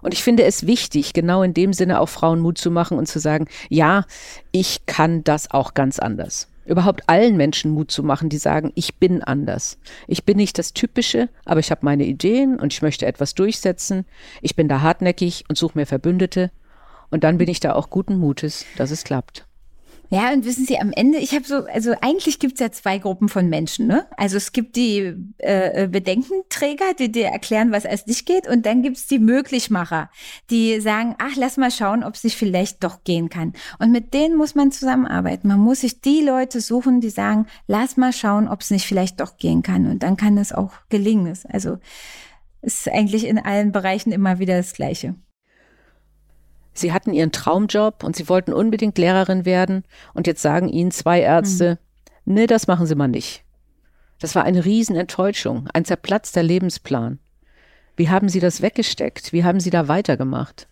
[0.00, 3.06] Und ich finde es wichtig, genau in dem Sinne auch Frauen Mut zu machen und
[3.06, 4.04] zu sagen, ja,
[4.50, 8.96] ich kann das auch ganz anders überhaupt allen Menschen Mut zu machen, die sagen, ich
[8.96, 9.78] bin anders.
[10.06, 14.04] Ich bin nicht das Typische, aber ich habe meine Ideen und ich möchte etwas durchsetzen.
[14.40, 16.50] Ich bin da hartnäckig und suche mir Verbündete.
[17.10, 19.46] Und dann bin ich da auch guten Mutes, dass es klappt.
[20.14, 23.30] Ja, und wissen Sie, am Ende, ich habe so, also eigentlich gibt's ja zwei Gruppen
[23.30, 24.06] von Menschen, ne?
[24.18, 28.82] Also es gibt die äh, Bedenkenträger, die dir erklären, was als nicht geht, und dann
[28.82, 30.10] gibt's die Möglichmacher,
[30.50, 33.54] die sagen, ach, lass mal schauen, ob es nicht vielleicht doch gehen kann.
[33.78, 35.48] Und mit denen muss man zusammenarbeiten.
[35.48, 39.18] Man muss sich die Leute suchen, die sagen, lass mal schauen, ob es nicht vielleicht
[39.18, 39.86] doch gehen kann.
[39.86, 41.32] Und dann kann es auch gelingen.
[41.48, 41.78] Also
[42.60, 45.14] es ist eigentlich in allen Bereichen immer wieder das Gleiche.
[46.74, 51.20] Sie hatten ihren Traumjob und sie wollten unbedingt Lehrerin werden und jetzt sagen ihnen zwei
[51.20, 51.92] Ärzte, mhm.
[52.24, 53.44] Nee, das machen Sie mal nicht.
[54.20, 57.18] Das war eine Riesenenttäuschung, ein zerplatzter Lebensplan.
[57.96, 59.32] Wie haben Sie das weggesteckt?
[59.32, 60.68] Wie haben Sie da weitergemacht?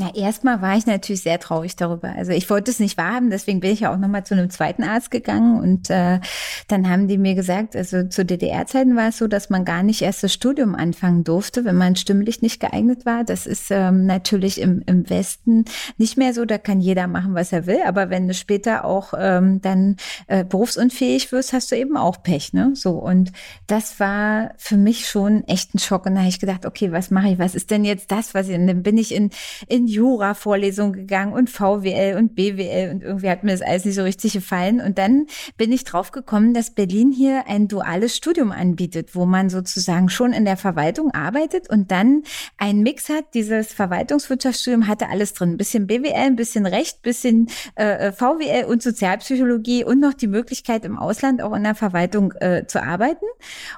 [0.00, 2.10] Ja, erstmal war ich natürlich sehr traurig darüber.
[2.10, 4.84] Also ich wollte es nicht wahrhaben, deswegen bin ich ja auch nochmal zu einem zweiten
[4.84, 6.20] Arzt gegangen und äh,
[6.68, 10.02] dann haben die mir gesagt, also zu DDR-Zeiten war es so, dass man gar nicht
[10.02, 13.24] erst das Studium anfangen durfte, wenn man stimmlich nicht geeignet war.
[13.24, 15.64] Das ist ähm, natürlich im, im Westen
[15.96, 19.14] nicht mehr so, da kann jeder machen, was er will, aber wenn du später auch
[19.18, 19.96] ähm, dann
[20.28, 22.70] äh, berufsunfähig wirst, hast du eben auch Pech, ne?
[22.74, 23.32] So und
[23.66, 27.10] das war für mich schon echt ein Schock und da habe ich gedacht, okay, was
[27.10, 29.30] mache ich, was ist denn jetzt das, was ich, und dann bin ich in,
[29.66, 34.02] in Jura-Vorlesungen gegangen und VWL und BWL und irgendwie hat mir das alles nicht so
[34.02, 34.80] richtig gefallen.
[34.80, 39.50] Und dann bin ich drauf gekommen, dass Berlin hier ein duales Studium anbietet, wo man
[39.50, 42.22] sozusagen schon in der Verwaltung arbeitet und dann
[42.56, 43.34] einen Mix hat.
[43.34, 45.52] Dieses Verwaltungswirtschaftsstudium hatte alles drin.
[45.52, 50.26] Ein bisschen BWL, ein bisschen Recht, ein bisschen äh, VWL und Sozialpsychologie und noch die
[50.26, 53.24] Möglichkeit im Ausland auch in der Verwaltung äh, zu arbeiten.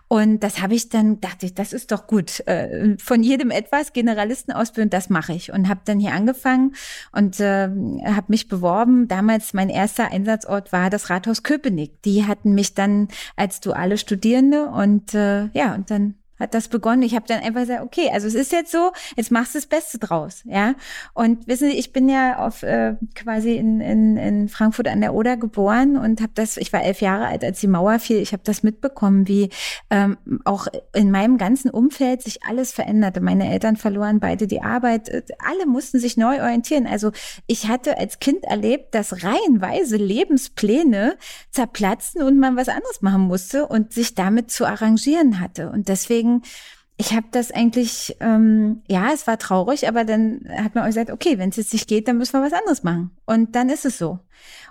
[0.08, 2.40] Und das habe ich dann, dachte ich, das ist doch gut.
[2.46, 5.52] Äh, von jedem etwas, Generalistenausbildung, das mache ich.
[5.52, 6.74] Und habe dann hier angefangen
[7.12, 7.68] und äh,
[8.04, 9.08] habe mich beworben.
[9.08, 12.02] Damals mein erster Einsatzort war das Rathaus Köpenick.
[12.02, 17.02] Die hatten mich dann als duale Studierende und äh, ja, und dann hat das begonnen.
[17.02, 19.66] Ich habe dann einfach gesagt, okay, also es ist jetzt so, jetzt machst du das
[19.66, 20.74] Beste draus, ja.
[21.14, 25.14] Und wissen Sie, ich bin ja auf äh, quasi in, in, in Frankfurt an der
[25.14, 28.18] Oder geboren und habe das, ich war elf Jahre alt, als die Mauer fiel.
[28.18, 29.50] Ich habe das mitbekommen, wie
[29.90, 33.20] ähm, auch in meinem ganzen Umfeld sich alles veränderte.
[33.20, 36.86] Meine Eltern verloren beide die Arbeit, alle mussten sich neu orientieren.
[36.86, 37.12] Also
[37.46, 41.16] ich hatte als Kind erlebt, dass reihenweise Lebenspläne
[41.50, 45.70] zerplatzten und man was anderes machen musste und sich damit zu arrangieren hatte.
[45.70, 46.42] Und deswegen deswegen,
[46.96, 51.10] ich habe das eigentlich, ähm, ja, es war traurig, aber dann hat man auch gesagt,
[51.10, 53.10] okay, wenn es jetzt nicht geht, dann müssen wir was anderes machen.
[53.24, 54.18] Und dann ist es so.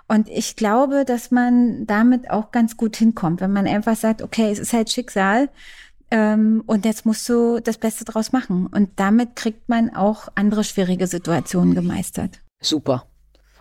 [0.06, 4.50] Und ich glaube, dass man damit auch ganz gut hinkommt, wenn man einfach sagt, okay,
[4.50, 5.48] es ist halt Schicksal.
[6.12, 8.66] Ähm, und jetzt musst du das Beste draus machen.
[8.66, 12.40] Und damit kriegt man auch andere schwierige Situationen gemeistert.
[12.60, 13.06] Super.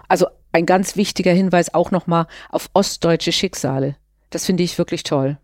[0.07, 3.95] Also ein ganz wichtiger Hinweis auch nochmal auf ostdeutsche Schicksale.
[4.31, 5.37] Das finde ich wirklich toll.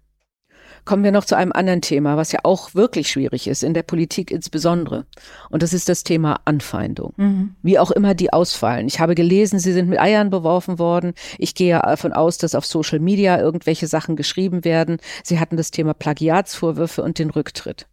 [0.85, 3.81] Kommen wir noch zu einem anderen Thema, was ja auch wirklich schwierig ist, in der
[3.81, 5.05] Politik insbesondere.
[5.49, 7.13] Und das ist das Thema Anfeindung.
[7.17, 7.55] Mhm.
[7.63, 8.87] Wie auch immer die ausfallen.
[8.87, 11.13] Ich habe gelesen, sie sind mit Eiern beworfen worden.
[11.39, 14.97] Ich gehe davon aus, dass auf Social Media irgendwelche Sachen geschrieben werden.
[15.23, 17.87] Sie hatten das Thema Plagiatsvorwürfe und den Rücktritt.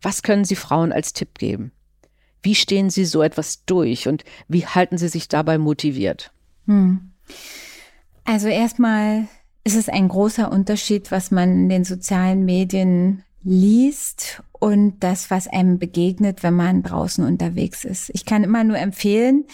[0.00, 1.72] Was können Sie Frauen als Tipp geben?
[2.42, 6.32] Wie stehen Sie so etwas durch und wie halten Sie sich dabei motiviert?
[6.66, 7.10] Hm.
[8.24, 9.28] Also erstmal
[9.66, 15.48] ist es ein großer Unterschied, was man in den sozialen Medien liest und das, was
[15.48, 18.10] einem begegnet, wenn man draußen unterwegs ist.
[18.14, 19.44] Ich kann immer nur empfehlen,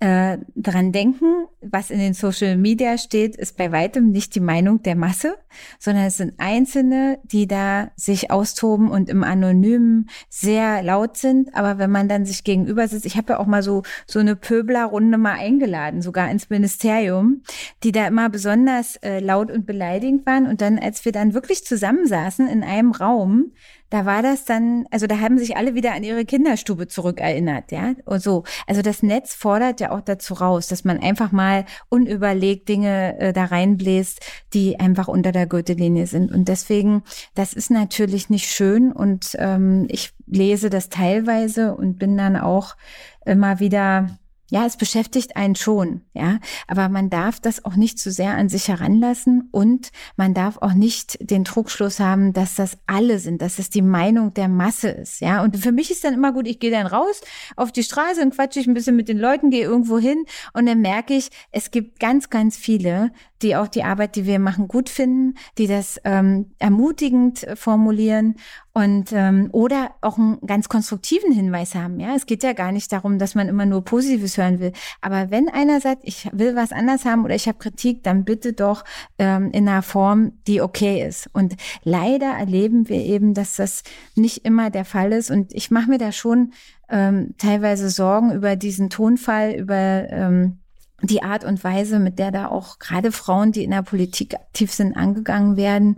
[0.00, 4.82] äh, dran denken, was in den Social Media steht, ist bei weitem nicht die Meinung
[4.82, 5.36] der Masse,
[5.80, 11.54] sondern es sind Einzelne, die da sich austoben und im Anonymen sehr laut sind.
[11.54, 14.36] Aber wenn man dann sich gegenüber sitzt, ich habe ja auch mal so, so eine
[14.36, 17.42] Pöbler-Runde mal eingeladen, sogar ins Ministerium,
[17.82, 20.46] die da immer besonders äh, laut und beleidigend waren.
[20.46, 23.52] Und dann, als wir dann wirklich zusammensaßen in einem Raum,
[23.90, 27.94] da war das dann, also da haben sich alle wieder an ihre Kinderstube zurückerinnert, ja.
[28.04, 28.44] Und so.
[28.66, 33.32] Also das Netz fordert ja auch dazu raus, dass man einfach mal unüberlegt Dinge äh,
[33.32, 34.20] da reinbläst,
[34.52, 36.32] die einfach unter der Gürtellinie sind.
[36.32, 37.02] Und deswegen,
[37.34, 42.76] das ist natürlich nicht schön und ähm, ich lese das teilweise und bin dann auch
[43.24, 44.18] immer wieder
[44.50, 48.48] ja, es beschäftigt einen schon, ja, aber man darf das auch nicht zu sehr an
[48.48, 53.58] sich heranlassen und man darf auch nicht den Trugschluss haben, dass das alle sind, dass
[53.58, 55.42] es die Meinung der Masse ist, ja.
[55.42, 57.20] Und für mich ist dann immer gut, ich gehe dann raus
[57.56, 60.66] auf die Straße und quatsche ich ein bisschen mit den Leuten, gehe irgendwo hin und
[60.66, 64.68] dann merke ich, es gibt ganz, ganz viele, die auch die Arbeit, die wir machen,
[64.68, 68.36] gut finden, die das ähm, ermutigend formulieren
[68.78, 71.98] und ähm, oder auch einen ganz konstruktiven Hinweis haben.
[71.98, 74.72] Ja, es geht ja gar nicht darum, dass man immer nur Positives hören will.
[75.00, 78.52] Aber wenn einer sagt, ich will was anders haben oder ich habe Kritik, dann bitte
[78.52, 78.84] doch
[79.18, 81.28] ähm, in einer Form, die okay ist.
[81.32, 83.82] Und leider erleben wir eben, dass das
[84.14, 85.32] nicht immer der Fall ist.
[85.32, 86.52] Und ich mache mir da schon
[86.88, 90.58] ähm, teilweise Sorgen über diesen Tonfall, über ähm,
[91.00, 94.72] die Art und Weise, mit der da auch gerade Frauen, die in der Politik aktiv
[94.72, 95.96] sind, angegangen werden.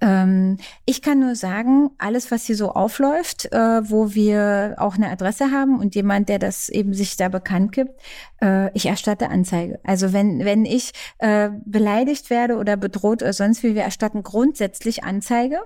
[0.00, 0.56] Ähm,
[0.86, 5.50] ich kann nur sagen, alles, was hier so aufläuft, äh, wo wir auch eine Adresse
[5.50, 8.00] haben und jemand, der das eben sich da bekannt gibt,
[8.40, 9.80] äh, ich erstatte Anzeige.
[9.84, 15.04] Also wenn, wenn ich äh, beleidigt werde oder bedroht oder sonst wie, wir erstatten grundsätzlich
[15.04, 15.58] Anzeige.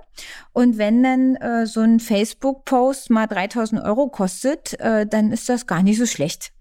[0.51, 5.67] Und wenn dann äh, so ein Facebook-Post mal 3000 Euro kostet, äh, dann ist das
[5.67, 6.51] gar nicht so schlecht.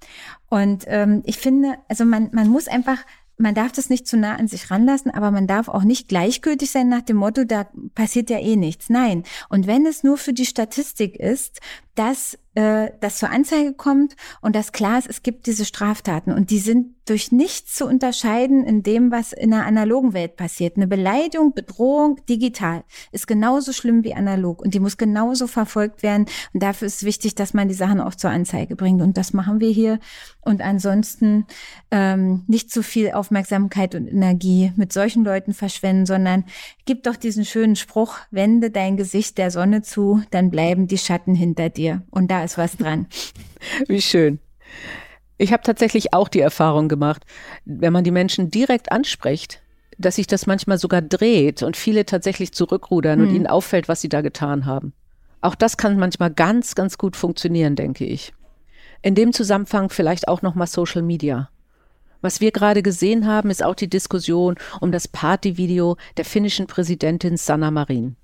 [0.53, 2.99] Und ähm, ich finde, also man, man muss einfach
[3.39, 6.71] man darf das nicht zu nah an sich ranlassen, aber man darf auch nicht gleichgültig
[6.71, 8.91] sein nach dem Motto, da passiert ja eh nichts.
[8.91, 9.25] Nein.
[9.49, 11.61] Und wenn es nur für die Statistik ist,
[11.95, 16.51] dass äh, das zur Anzeige kommt und dass klar ist, es gibt diese Straftaten und
[16.51, 20.77] die sind durch nichts zu unterscheiden in dem, was in der analogen Welt passiert.
[20.77, 26.27] Eine Beleidigung, Bedrohung digital ist genauso schlimm wie analog und die muss genauso verfolgt werden.
[26.53, 29.03] Und dafür ist wichtig, dass man die Sachen auch zur Anzeige bringt.
[29.03, 29.99] Und das machen wir hier.
[30.43, 31.47] Und ansonsten
[31.91, 36.45] ähm, nicht zu viel Aufmerksamkeit und Energie mit solchen Leuten verschwenden, sondern
[36.85, 41.35] gib doch diesen schönen Spruch, wende dein Gesicht der Sonne zu, dann bleiben die Schatten
[41.35, 41.82] hinter dir.
[42.11, 43.07] Und da ist was dran.
[43.89, 44.39] Wie schön.
[45.39, 47.25] Ich habe tatsächlich auch die Erfahrung gemacht,
[47.65, 49.61] wenn man die Menschen direkt anspricht,
[49.99, 53.29] dass sich das manchmal sogar dreht und viele tatsächlich zurückrudern hm.
[53.29, 54.93] und ihnen auffällt, was sie da getan haben.
[55.41, 58.33] Auch das kann manchmal ganz, ganz gut funktionieren, denke ich.
[59.03, 61.51] In dem Zusammenhang vielleicht auch nochmal Social Media.
[62.21, 67.37] Was wir gerade gesehen haben, ist auch die Diskussion um das Partyvideo der finnischen Präsidentin
[67.37, 68.15] Sanna Marin.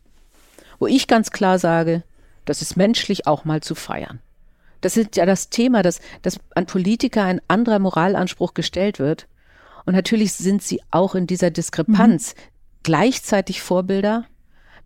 [0.79, 2.05] Wo ich ganz klar sage,
[2.49, 4.21] das ist menschlich auch mal zu feiern.
[4.81, 9.27] Das ist ja das Thema, dass, dass an Politiker ein anderer Moralanspruch gestellt wird.
[9.85, 12.41] Und natürlich sind sie auch in dieser Diskrepanz mhm.
[12.85, 14.25] gleichzeitig Vorbilder.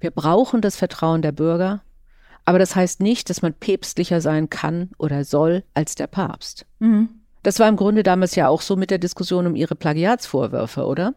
[0.01, 1.83] Wir brauchen das Vertrauen der Bürger.
[2.45, 6.67] Aber das heißt nicht, dass man päpstlicher sein kann oder soll als der Papst.
[6.81, 7.11] Mhm.
[7.45, 11.15] Das war im Grunde damals ja auch so mit der Diskussion um ihre Plagiatsvorwürfe, oder?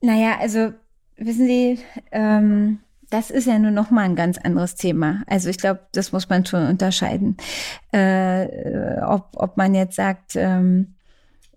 [0.00, 0.72] Naja, also
[1.16, 1.78] wissen Sie,
[2.12, 2.78] ähm,
[3.10, 5.22] das ist ja nur noch mal ein ganz anderes Thema.
[5.26, 7.36] Also ich glaube, das muss man schon unterscheiden.
[7.92, 10.94] Äh, ob, ob man jetzt sagt, ähm,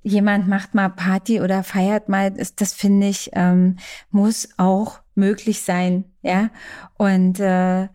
[0.03, 3.77] jemand macht mal Party oder feiert mal, das, das finde ich, ähm,
[4.11, 6.05] muss auch möglich sein.
[6.21, 6.49] Ja.
[6.97, 7.87] Und äh,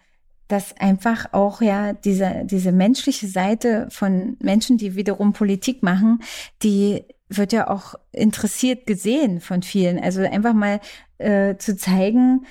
[0.49, 6.21] dass einfach auch ja diese, diese menschliche Seite von Menschen, die wiederum Politik machen,
[6.62, 9.99] die wird ja auch interessiert gesehen von vielen.
[9.99, 10.81] Also einfach mal
[11.19, 12.47] äh, zu zeigen,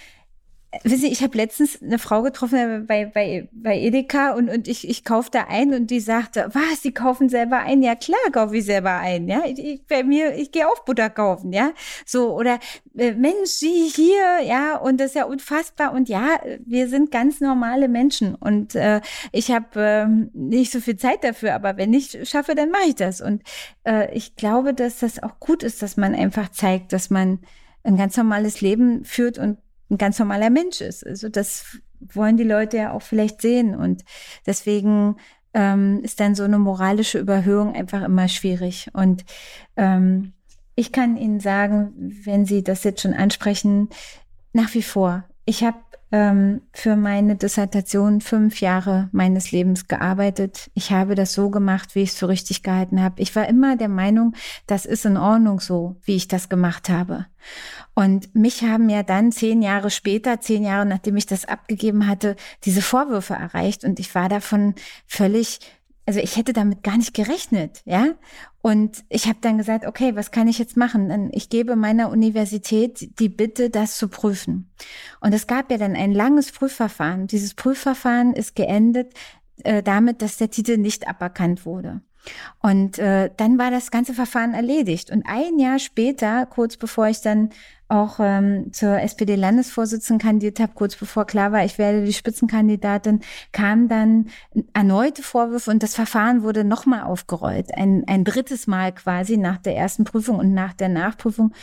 [0.82, 4.90] Wissen Sie, ich habe letztens eine Frau getroffen bei, bei, bei Edeka und, und ich,
[4.90, 7.84] ich kauf da ein und die sagte, was, Sie kaufen selber ein?
[7.84, 9.44] Ja, klar kaufe ich selber ein, ja.
[9.46, 11.74] Ich, ich, bei mir, ich gehe auch Butter kaufen, ja.
[12.06, 12.60] So, oder
[12.98, 15.94] äh, Mensch, Sie hier, ja, und das ist ja unfassbar.
[15.94, 20.98] Und ja, wir sind ganz normale Menschen und äh, ich habe äh, nicht so viel
[20.98, 23.22] Zeit dafür, aber wenn ich schaffe, dann mache ich das.
[23.22, 23.44] Und
[23.84, 27.40] äh, ich glaube, dass das auch gut ist, dass man einfach zeigt, dass man
[27.84, 29.58] ein ganz normales Leben führt und
[29.90, 31.06] ein ganz normaler Mensch ist.
[31.06, 33.76] Also das wollen die Leute ja auch vielleicht sehen.
[33.76, 34.04] Und
[34.46, 35.18] deswegen
[35.54, 38.90] ähm, ist dann so eine moralische Überhöhung einfach immer schwierig.
[38.94, 39.26] Und
[39.78, 40.34] ähm,
[40.76, 41.94] ich kann Ihnen sagen,
[42.24, 43.90] wenn Sie das jetzt schon ansprechen,
[44.54, 45.26] nach wie vor.
[45.46, 45.78] Ich habe
[46.12, 50.70] ähm, für meine Dissertation fünf Jahre meines Lebens gearbeitet.
[50.76, 53.22] Ich habe das so gemacht, wie ich es für richtig gehalten habe.
[53.22, 54.36] Ich war immer der Meinung,
[54.68, 57.26] das ist in Ordnung so, wie ich das gemacht habe.
[57.96, 62.36] Und mich haben ja dann zehn Jahre später, zehn Jahre nachdem ich das abgegeben hatte,
[62.64, 63.84] diese Vorwürfe erreicht.
[63.84, 64.76] Und ich war davon
[65.06, 65.60] völlig
[66.06, 68.08] also ich hätte damit gar nicht gerechnet, ja.
[68.62, 71.30] Und ich habe dann gesagt, okay, was kann ich jetzt machen?
[71.34, 74.72] Ich gebe meiner Universität die Bitte, das zu prüfen.
[75.22, 77.28] Und es gab ja dann ein langes Prüfverfahren.
[77.28, 79.14] Dieses Prüfverfahren ist geendet
[79.64, 82.02] äh, damit, dass der Titel nicht aberkannt wurde.
[82.62, 85.12] Und äh, dann war das ganze Verfahren erledigt.
[85.12, 87.50] Und ein Jahr später, kurz bevor ich dann
[87.94, 93.88] auch ähm, zur SPD-Landesvorsitzenden kandidiert habe, kurz bevor klar war, ich werde die Spitzenkandidatin, kam
[93.88, 94.30] dann
[94.74, 97.74] erneute Vorwürfe und das Verfahren wurde nochmal aufgerollt.
[97.76, 101.54] Ein, ein drittes Mal quasi nach der ersten Prüfung und nach der Nachprüfung.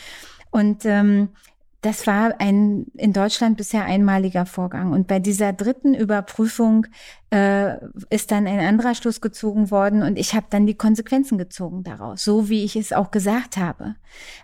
[0.51, 1.29] Und ähm,
[1.81, 4.91] das war ein in Deutschland bisher einmaliger Vorgang.
[4.91, 6.85] Und bei dieser dritten Überprüfung
[7.31, 7.75] äh,
[8.11, 12.23] ist dann ein anderer Schluss gezogen worden und ich habe dann die Konsequenzen gezogen daraus,
[12.23, 13.95] so wie ich es auch gesagt habe.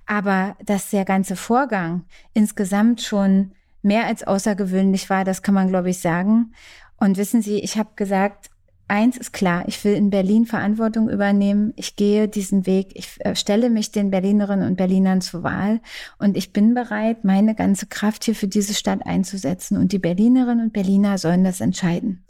[0.07, 3.51] Aber dass der ganze Vorgang insgesamt schon
[3.83, 6.53] mehr als außergewöhnlich war, das kann man, glaube ich, sagen.
[6.99, 8.49] Und wissen Sie, ich habe gesagt,
[8.87, 11.73] eins ist klar, ich will in Berlin Verantwortung übernehmen.
[11.75, 12.91] Ich gehe diesen Weg.
[12.93, 15.81] Ich äh, stelle mich den Berlinerinnen und Berlinern zur Wahl.
[16.19, 19.77] Und ich bin bereit, meine ganze Kraft hier für diese Stadt einzusetzen.
[19.77, 22.25] Und die Berlinerinnen und Berliner sollen das entscheiden.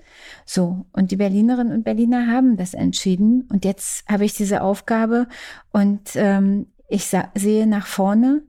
[0.45, 0.85] So.
[0.91, 3.47] Und die Berlinerinnen und Berliner haben das entschieden.
[3.51, 5.27] Und jetzt habe ich diese Aufgabe
[5.71, 8.43] und ähm, ich sehe nach vorne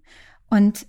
[0.48, 0.86] und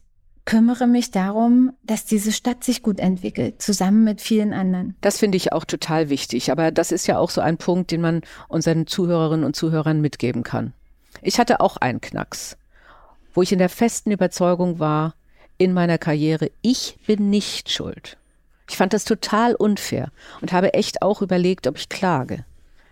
[0.49, 4.95] kümmere mich darum, dass diese Stadt sich gut entwickelt, zusammen mit vielen anderen.
[4.99, 6.51] Das finde ich auch total wichtig.
[6.51, 10.41] Aber das ist ja auch so ein Punkt, den man unseren Zuhörerinnen und Zuhörern mitgeben
[10.41, 10.73] kann.
[11.21, 12.57] Ich hatte auch einen Knacks,
[13.35, 15.13] wo ich in der festen Überzeugung war,
[15.59, 18.17] in meiner Karriere, ich bin nicht schuld.
[18.67, 22.43] Ich fand das total unfair und habe echt auch überlegt, ob ich klage.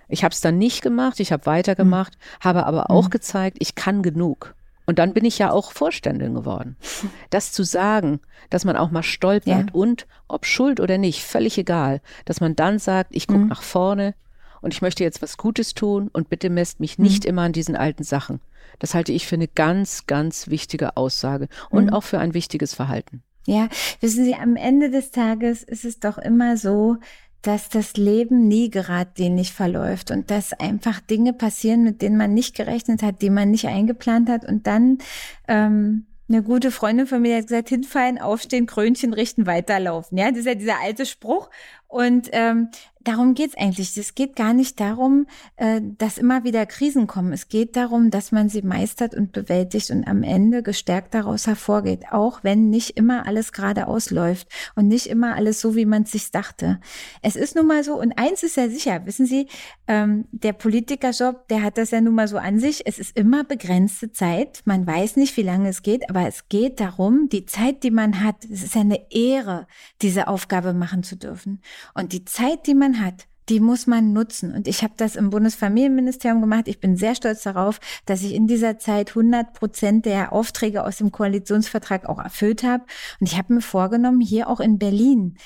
[0.10, 2.43] Ich habe es dann nicht gemacht, ich habe weitergemacht, mhm.
[2.43, 3.10] habe aber auch mhm.
[3.10, 4.54] gezeigt, ich kann genug.
[4.88, 6.78] Und dann bin ich ja auch Vorständin geworden.
[7.30, 9.73] Das zu sagen, dass man auch mal stolpert ja.
[9.73, 13.47] und ob Schuld oder nicht, völlig egal, dass man dann sagt, ich gucke mhm.
[13.47, 14.15] nach vorne
[14.62, 17.30] und ich möchte jetzt was Gutes tun und bitte messt mich nicht mhm.
[17.30, 18.39] immer an diesen alten Sachen.
[18.80, 21.93] Das halte ich für eine ganz, ganz wichtige Aussage und mhm.
[21.93, 23.23] auch für ein wichtiges Verhalten.
[23.45, 23.69] Ja,
[24.02, 26.97] wissen Sie, am Ende des Tages ist es doch immer so,
[27.41, 32.56] dass das Leben nie geradlinig verläuft und dass einfach Dinge passieren, mit denen man nicht
[32.56, 34.97] gerechnet hat, die man nicht eingeplant hat und dann
[35.47, 40.17] ähm, eine gute Freundin von mir hat gesagt, hinfallen, aufstehen, Krönchen richten, weiterlaufen.
[40.17, 41.50] Ja, das ist ja dieser alte Spruch.
[41.88, 42.69] Und ähm,
[43.08, 43.95] darum geht's eigentlich.
[43.97, 47.32] Es geht gar nicht darum, äh, dass immer wieder Krisen kommen.
[47.32, 52.12] Es geht darum, dass man sie meistert und bewältigt und am Ende gestärkt daraus hervorgeht,
[52.12, 56.12] auch wenn nicht immer alles gerade ausläuft und nicht immer alles so, wie man es
[56.12, 56.80] sich dachte.
[57.21, 59.47] Es ist nun mal so, und eins ist ja sicher, wissen Sie,
[59.88, 62.86] ähm, der Politikerjob, der hat das ja nun mal so an sich.
[62.86, 64.62] Es ist immer begrenzte Zeit.
[64.65, 68.23] Man weiß nicht, wie lange es geht, aber es geht darum, die Zeit, die man
[68.23, 69.67] hat, es ist ja eine Ehre,
[70.02, 71.62] diese Aufgabe machen zu dürfen.
[71.94, 74.54] Und die Zeit, die man hat, die muss man nutzen.
[74.54, 76.68] Und ich habe das im Bundesfamilienministerium gemacht.
[76.68, 80.98] Ich bin sehr stolz darauf, dass ich in dieser Zeit 100 Prozent der Aufträge aus
[80.98, 82.84] dem Koalitionsvertrag auch erfüllt habe.
[83.20, 85.38] Und ich habe mir vorgenommen, hier auch in Berlin,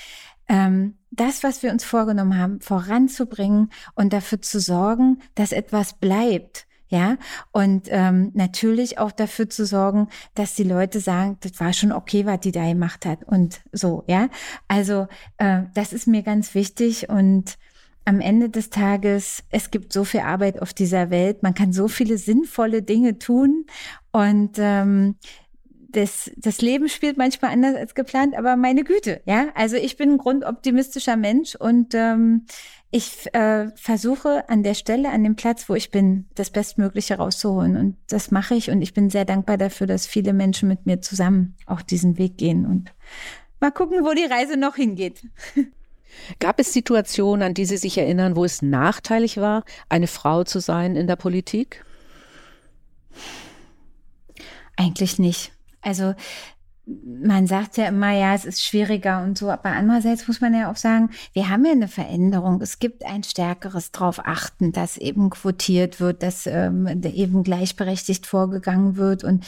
[0.47, 6.65] ähm, das, was wir uns vorgenommen haben, voranzubringen und dafür zu sorgen, dass etwas bleibt.
[6.91, 7.17] Ja,
[7.53, 12.25] und ähm, natürlich auch dafür zu sorgen, dass die Leute sagen, das war schon okay,
[12.25, 14.27] was die da gemacht hat und so, ja.
[14.67, 17.57] Also äh, das ist mir ganz wichtig und
[18.03, 21.87] am Ende des Tages, es gibt so viel Arbeit auf dieser Welt, man kann so
[21.87, 23.67] viele sinnvolle Dinge tun
[24.11, 25.15] und ähm,
[25.91, 29.49] das, das Leben spielt manchmal anders als geplant, aber meine Güte, ja.
[29.55, 32.45] Also ich bin ein grundoptimistischer Mensch und ähm,
[32.91, 37.77] ich äh, versuche an der Stelle, an dem Platz, wo ich bin, das Bestmögliche rauszuholen.
[37.77, 38.69] Und das mache ich.
[38.69, 42.37] Und ich bin sehr dankbar dafür, dass viele Menschen mit mir zusammen auch diesen Weg
[42.37, 42.65] gehen.
[42.65, 42.93] Und
[43.61, 45.25] mal gucken, wo die Reise noch hingeht.
[46.39, 50.59] Gab es Situationen, an die Sie sich erinnern, wo es nachteilig war, eine Frau zu
[50.59, 51.85] sein in der Politik?
[54.75, 55.53] Eigentlich nicht.
[55.81, 56.13] Also
[56.85, 60.71] man sagt ja immer, ja, es ist schwieriger und so, aber andererseits muss man ja
[60.71, 62.61] auch sagen, wir haben ja eine Veränderung.
[62.61, 68.97] Es gibt ein stärkeres darauf achten, dass eben quotiert wird, dass ähm, eben gleichberechtigt vorgegangen
[68.97, 69.23] wird.
[69.23, 69.45] Und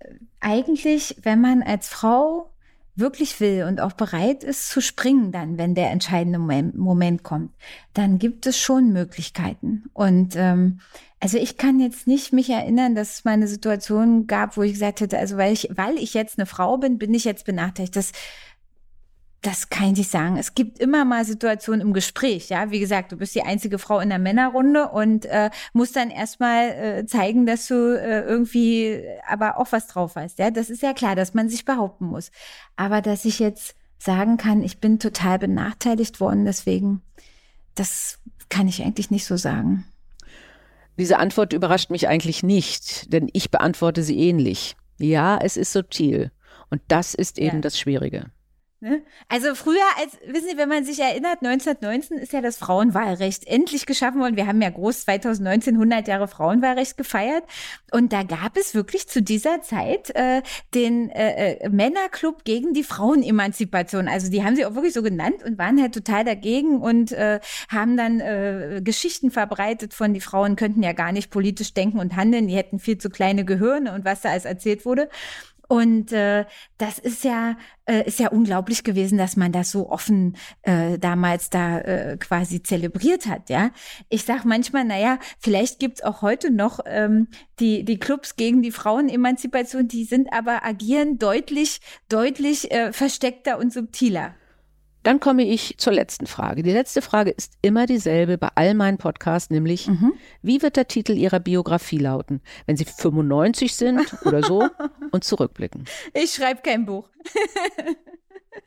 [0.00, 2.50] äh, eigentlich, wenn man als Frau
[2.96, 7.52] wirklich will und auch bereit ist zu springen dann, wenn der entscheidende Moment, Moment kommt,
[7.94, 9.84] dann gibt es schon Möglichkeiten.
[9.92, 10.80] Und ähm,
[11.20, 14.72] also ich kann jetzt nicht mich erinnern, dass es mal eine Situation gab, wo ich
[14.72, 17.94] gesagt hätte, also weil ich, weil ich jetzt eine Frau bin, bin ich jetzt benachteiligt.
[17.94, 18.12] Das
[19.42, 20.36] das kann ich nicht sagen.
[20.36, 22.70] Es gibt immer mal Situationen im Gespräch, ja.
[22.70, 26.68] Wie gesagt, du bist die einzige Frau in der Männerrunde und äh, musst dann erstmal
[26.68, 30.38] äh, zeigen, dass du äh, irgendwie aber auch was drauf hast.
[30.38, 32.30] Ja, das ist ja klar, dass man sich behaupten muss.
[32.76, 37.00] Aber dass ich jetzt sagen kann, ich bin total benachteiligt worden, deswegen,
[37.74, 38.18] das
[38.50, 39.86] kann ich eigentlich nicht so sagen.
[41.00, 44.76] Diese Antwort überrascht mich eigentlich nicht, denn ich beantworte sie ähnlich.
[44.98, 46.30] Ja, es ist subtil.
[46.68, 47.60] Und das ist eben ja.
[47.62, 48.26] das Schwierige.
[48.82, 49.02] Ne?
[49.28, 53.84] Also früher, als, wissen Sie, wenn man sich erinnert, 1919 ist ja das Frauenwahlrecht endlich
[53.84, 54.36] geschaffen worden.
[54.36, 57.44] Wir haben ja groß 2019 100 Jahre Frauenwahlrecht gefeiert.
[57.92, 60.40] Und da gab es wirklich zu dieser Zeit äh,
[60.74, 64.08] den äh, äh, Männerclub gegen die Frauenemanzipation.
[64.08, 67.40] Also die haben sie auch wirklich so genannt und waren halt total dagegen und äh,
[67.68, 72.16] haben dann äh, Geschichten verbreitet von, die Frauen könnten ja gar nicht politisch denken und
[72.16, 75.10] handeln, die hätten viel zu kleine Gehirne und was da alles erzählt wurde.
[75.70, 76.46] Und äh,
[76.78, 81.48] das ist ja, äh, ist ja unglaublich gewesen, dass man das so offen äh, damals
[81.48, 83.70] da äh, quasi zelebriert hat, ja.
[84.08, 87.28] Ich sag manchmal, naja, vielleicht gibt's auch heute noch ähm,
[87.60, 93.72] die, die Clubs gegen die Frauenemanzipation, die sind aber agieren deutlich, deutlich äh, versteckter und
[93.72, 94.34] subtiler.
[95.02, 96.62] Dann komme ich zur letzten Frage.
[96.62, 100.12] Die letzte Frage ist immer dieselbe bei all meinen Podcasts, nämlich, mhm.
[100.42, 104.68] wie wird der Titel Ihrer Biografie lauten, wenn Sie 95 sind oder so
[105.10, 105.84] und zurückblicken?
[106.12, 107.08] Ich schreibe kein Buch.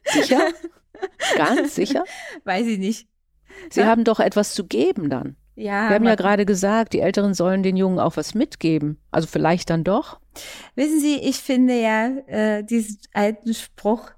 [0.06, 0.48] sicher?
[1.38, 2.04] Ganz sicher?
[2.44, 3.08] Weiß ich nicht.
[3.70, 3.86] Sie ja?
[3.88, 5.36] haben doch etwas zu geben dann.
[5.56, 8.98] Ja, Wir haben ja gerade gesagt, die Älteren sollen den Jungen auch was mitgeben.
[9.12, 10.20] Also vielleicht dann doch.
[10.74, 14.10] Wissen Sie, ich finde ja äh, diesen alten Spruch,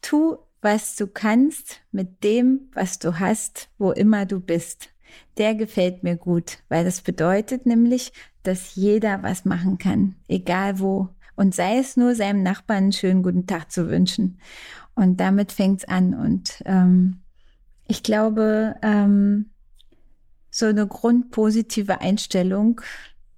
[0.00, 4.90] tu was du kannst mit dem, was du hast, wo immer du bist.
[5.38, 11.08] Der gefällt mir gut, weil das bedeutet nämlich, dass jeder was machen kann, egal wo.
[11.36, 14.38] Und sei es nur seinem Nachbarn einen schönen guten Tag zu wünschen.
[14.94, 16.14] Und damit fängt's an.
[16.14, 17.20] Und ähm,
[17.88, 19.50] ich glaube, ähm,
[20.50, 22.80] so eine grundpositive Einstellung,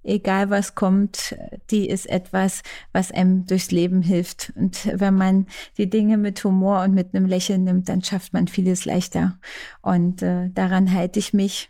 [0.03, 1.35] egal was kommt,
[1.71, 4.53] die ist etwas, was einem durchs Leben hilft.
[4.55, 5.47] Und wenn man
[5.77, 9.39] die Dinge mit Humor und mit einem Lächeln nimmt, dann schafft man vieles leichter.
[9.81, 11.69] Und äh, daran halte ich mich.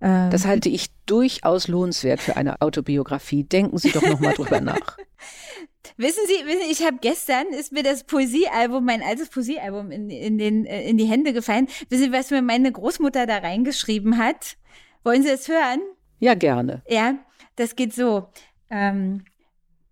[0.00, 3.44] Ähm, das halte ich durchaus lohnenswert für eine Autobiografie.
[3.44, 4.98] Denken Sie doch noch mal drüber nach.
[5.96, 10.10] Wissen Sie, wissen Sie ich habe gestern, ist mir das Poesiealbum, mein altes Poesiealbum in,
[10.10, 11.68] in, den, äh, in die Hände gefallen.
[11.88, 14.56] Wissen Sie, was mir meine Großmutter da reingeschrieben hat?
[15.04, 15.80] Wollen Sie es hören?
[16.20, 16.82] Ja, gerne.
[16.88, 17.16] Ja,
[17.56, 18.28] das geht so.
[18.70, 19.24] Ähm,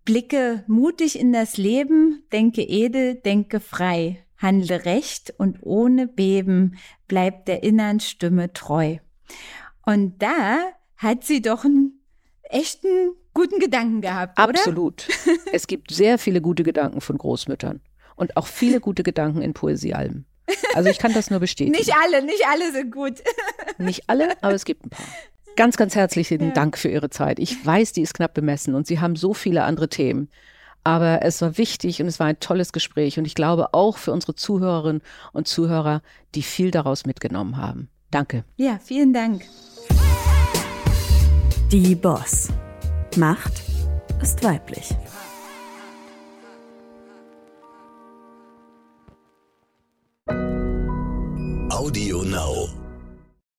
[0.05, 7.45] blicke mutig in das Leben, denke edel, denke frei, handle recht und ohne Beben, bleib
[7.45, 8.97] der inneren Stimme treu.
[9.85, 10.59] Und da
[10.97, 12.01] hat sie doch einen
[12.43, 14.49] echten guten Gedanken gehabt, oder?
[14.49, 15.07] Absolut.
[15.53, 17.81] es gibt sehr viele gute Gedanken von Großmüttern
[18.15, 20.25] und auch viele gute Gedanken in Poesiealben.
[20.73, 21.77] Also ich kann das nur bestätigen.
[21.77, 23.21] Nicht alle, nicht alle sind gut.
[23.77, 25.05] Nicht alle, aber es gibt ein paar.
[25.55, 26.53] Ganz, ganz herzlichen.
[26.53, 27.39] Dank für Ihre Zeit.
[27.39, 30.29] Ich weiß, die ist knapp bemessen und Sie haben so viele andere Themen.
[30.83, 34.11] Aber es war wichtig und es war ein tolles Gespräch und ich glaube auch für
[34.11, 36.01] unsere Zuhörerinnen und Zuhörer,
[36.33, 37.89] die viel daraus mitgenommen haben.
[38.09, 38.43] Danke.
[38.57, 39.43] Ja, vielen Dank.
[41.71, 42.49] Die Boss.
[43.15, 43.61] Macht
[44.21, 44.89] ist weiblich.
[51.69, 52.80] Audio Now.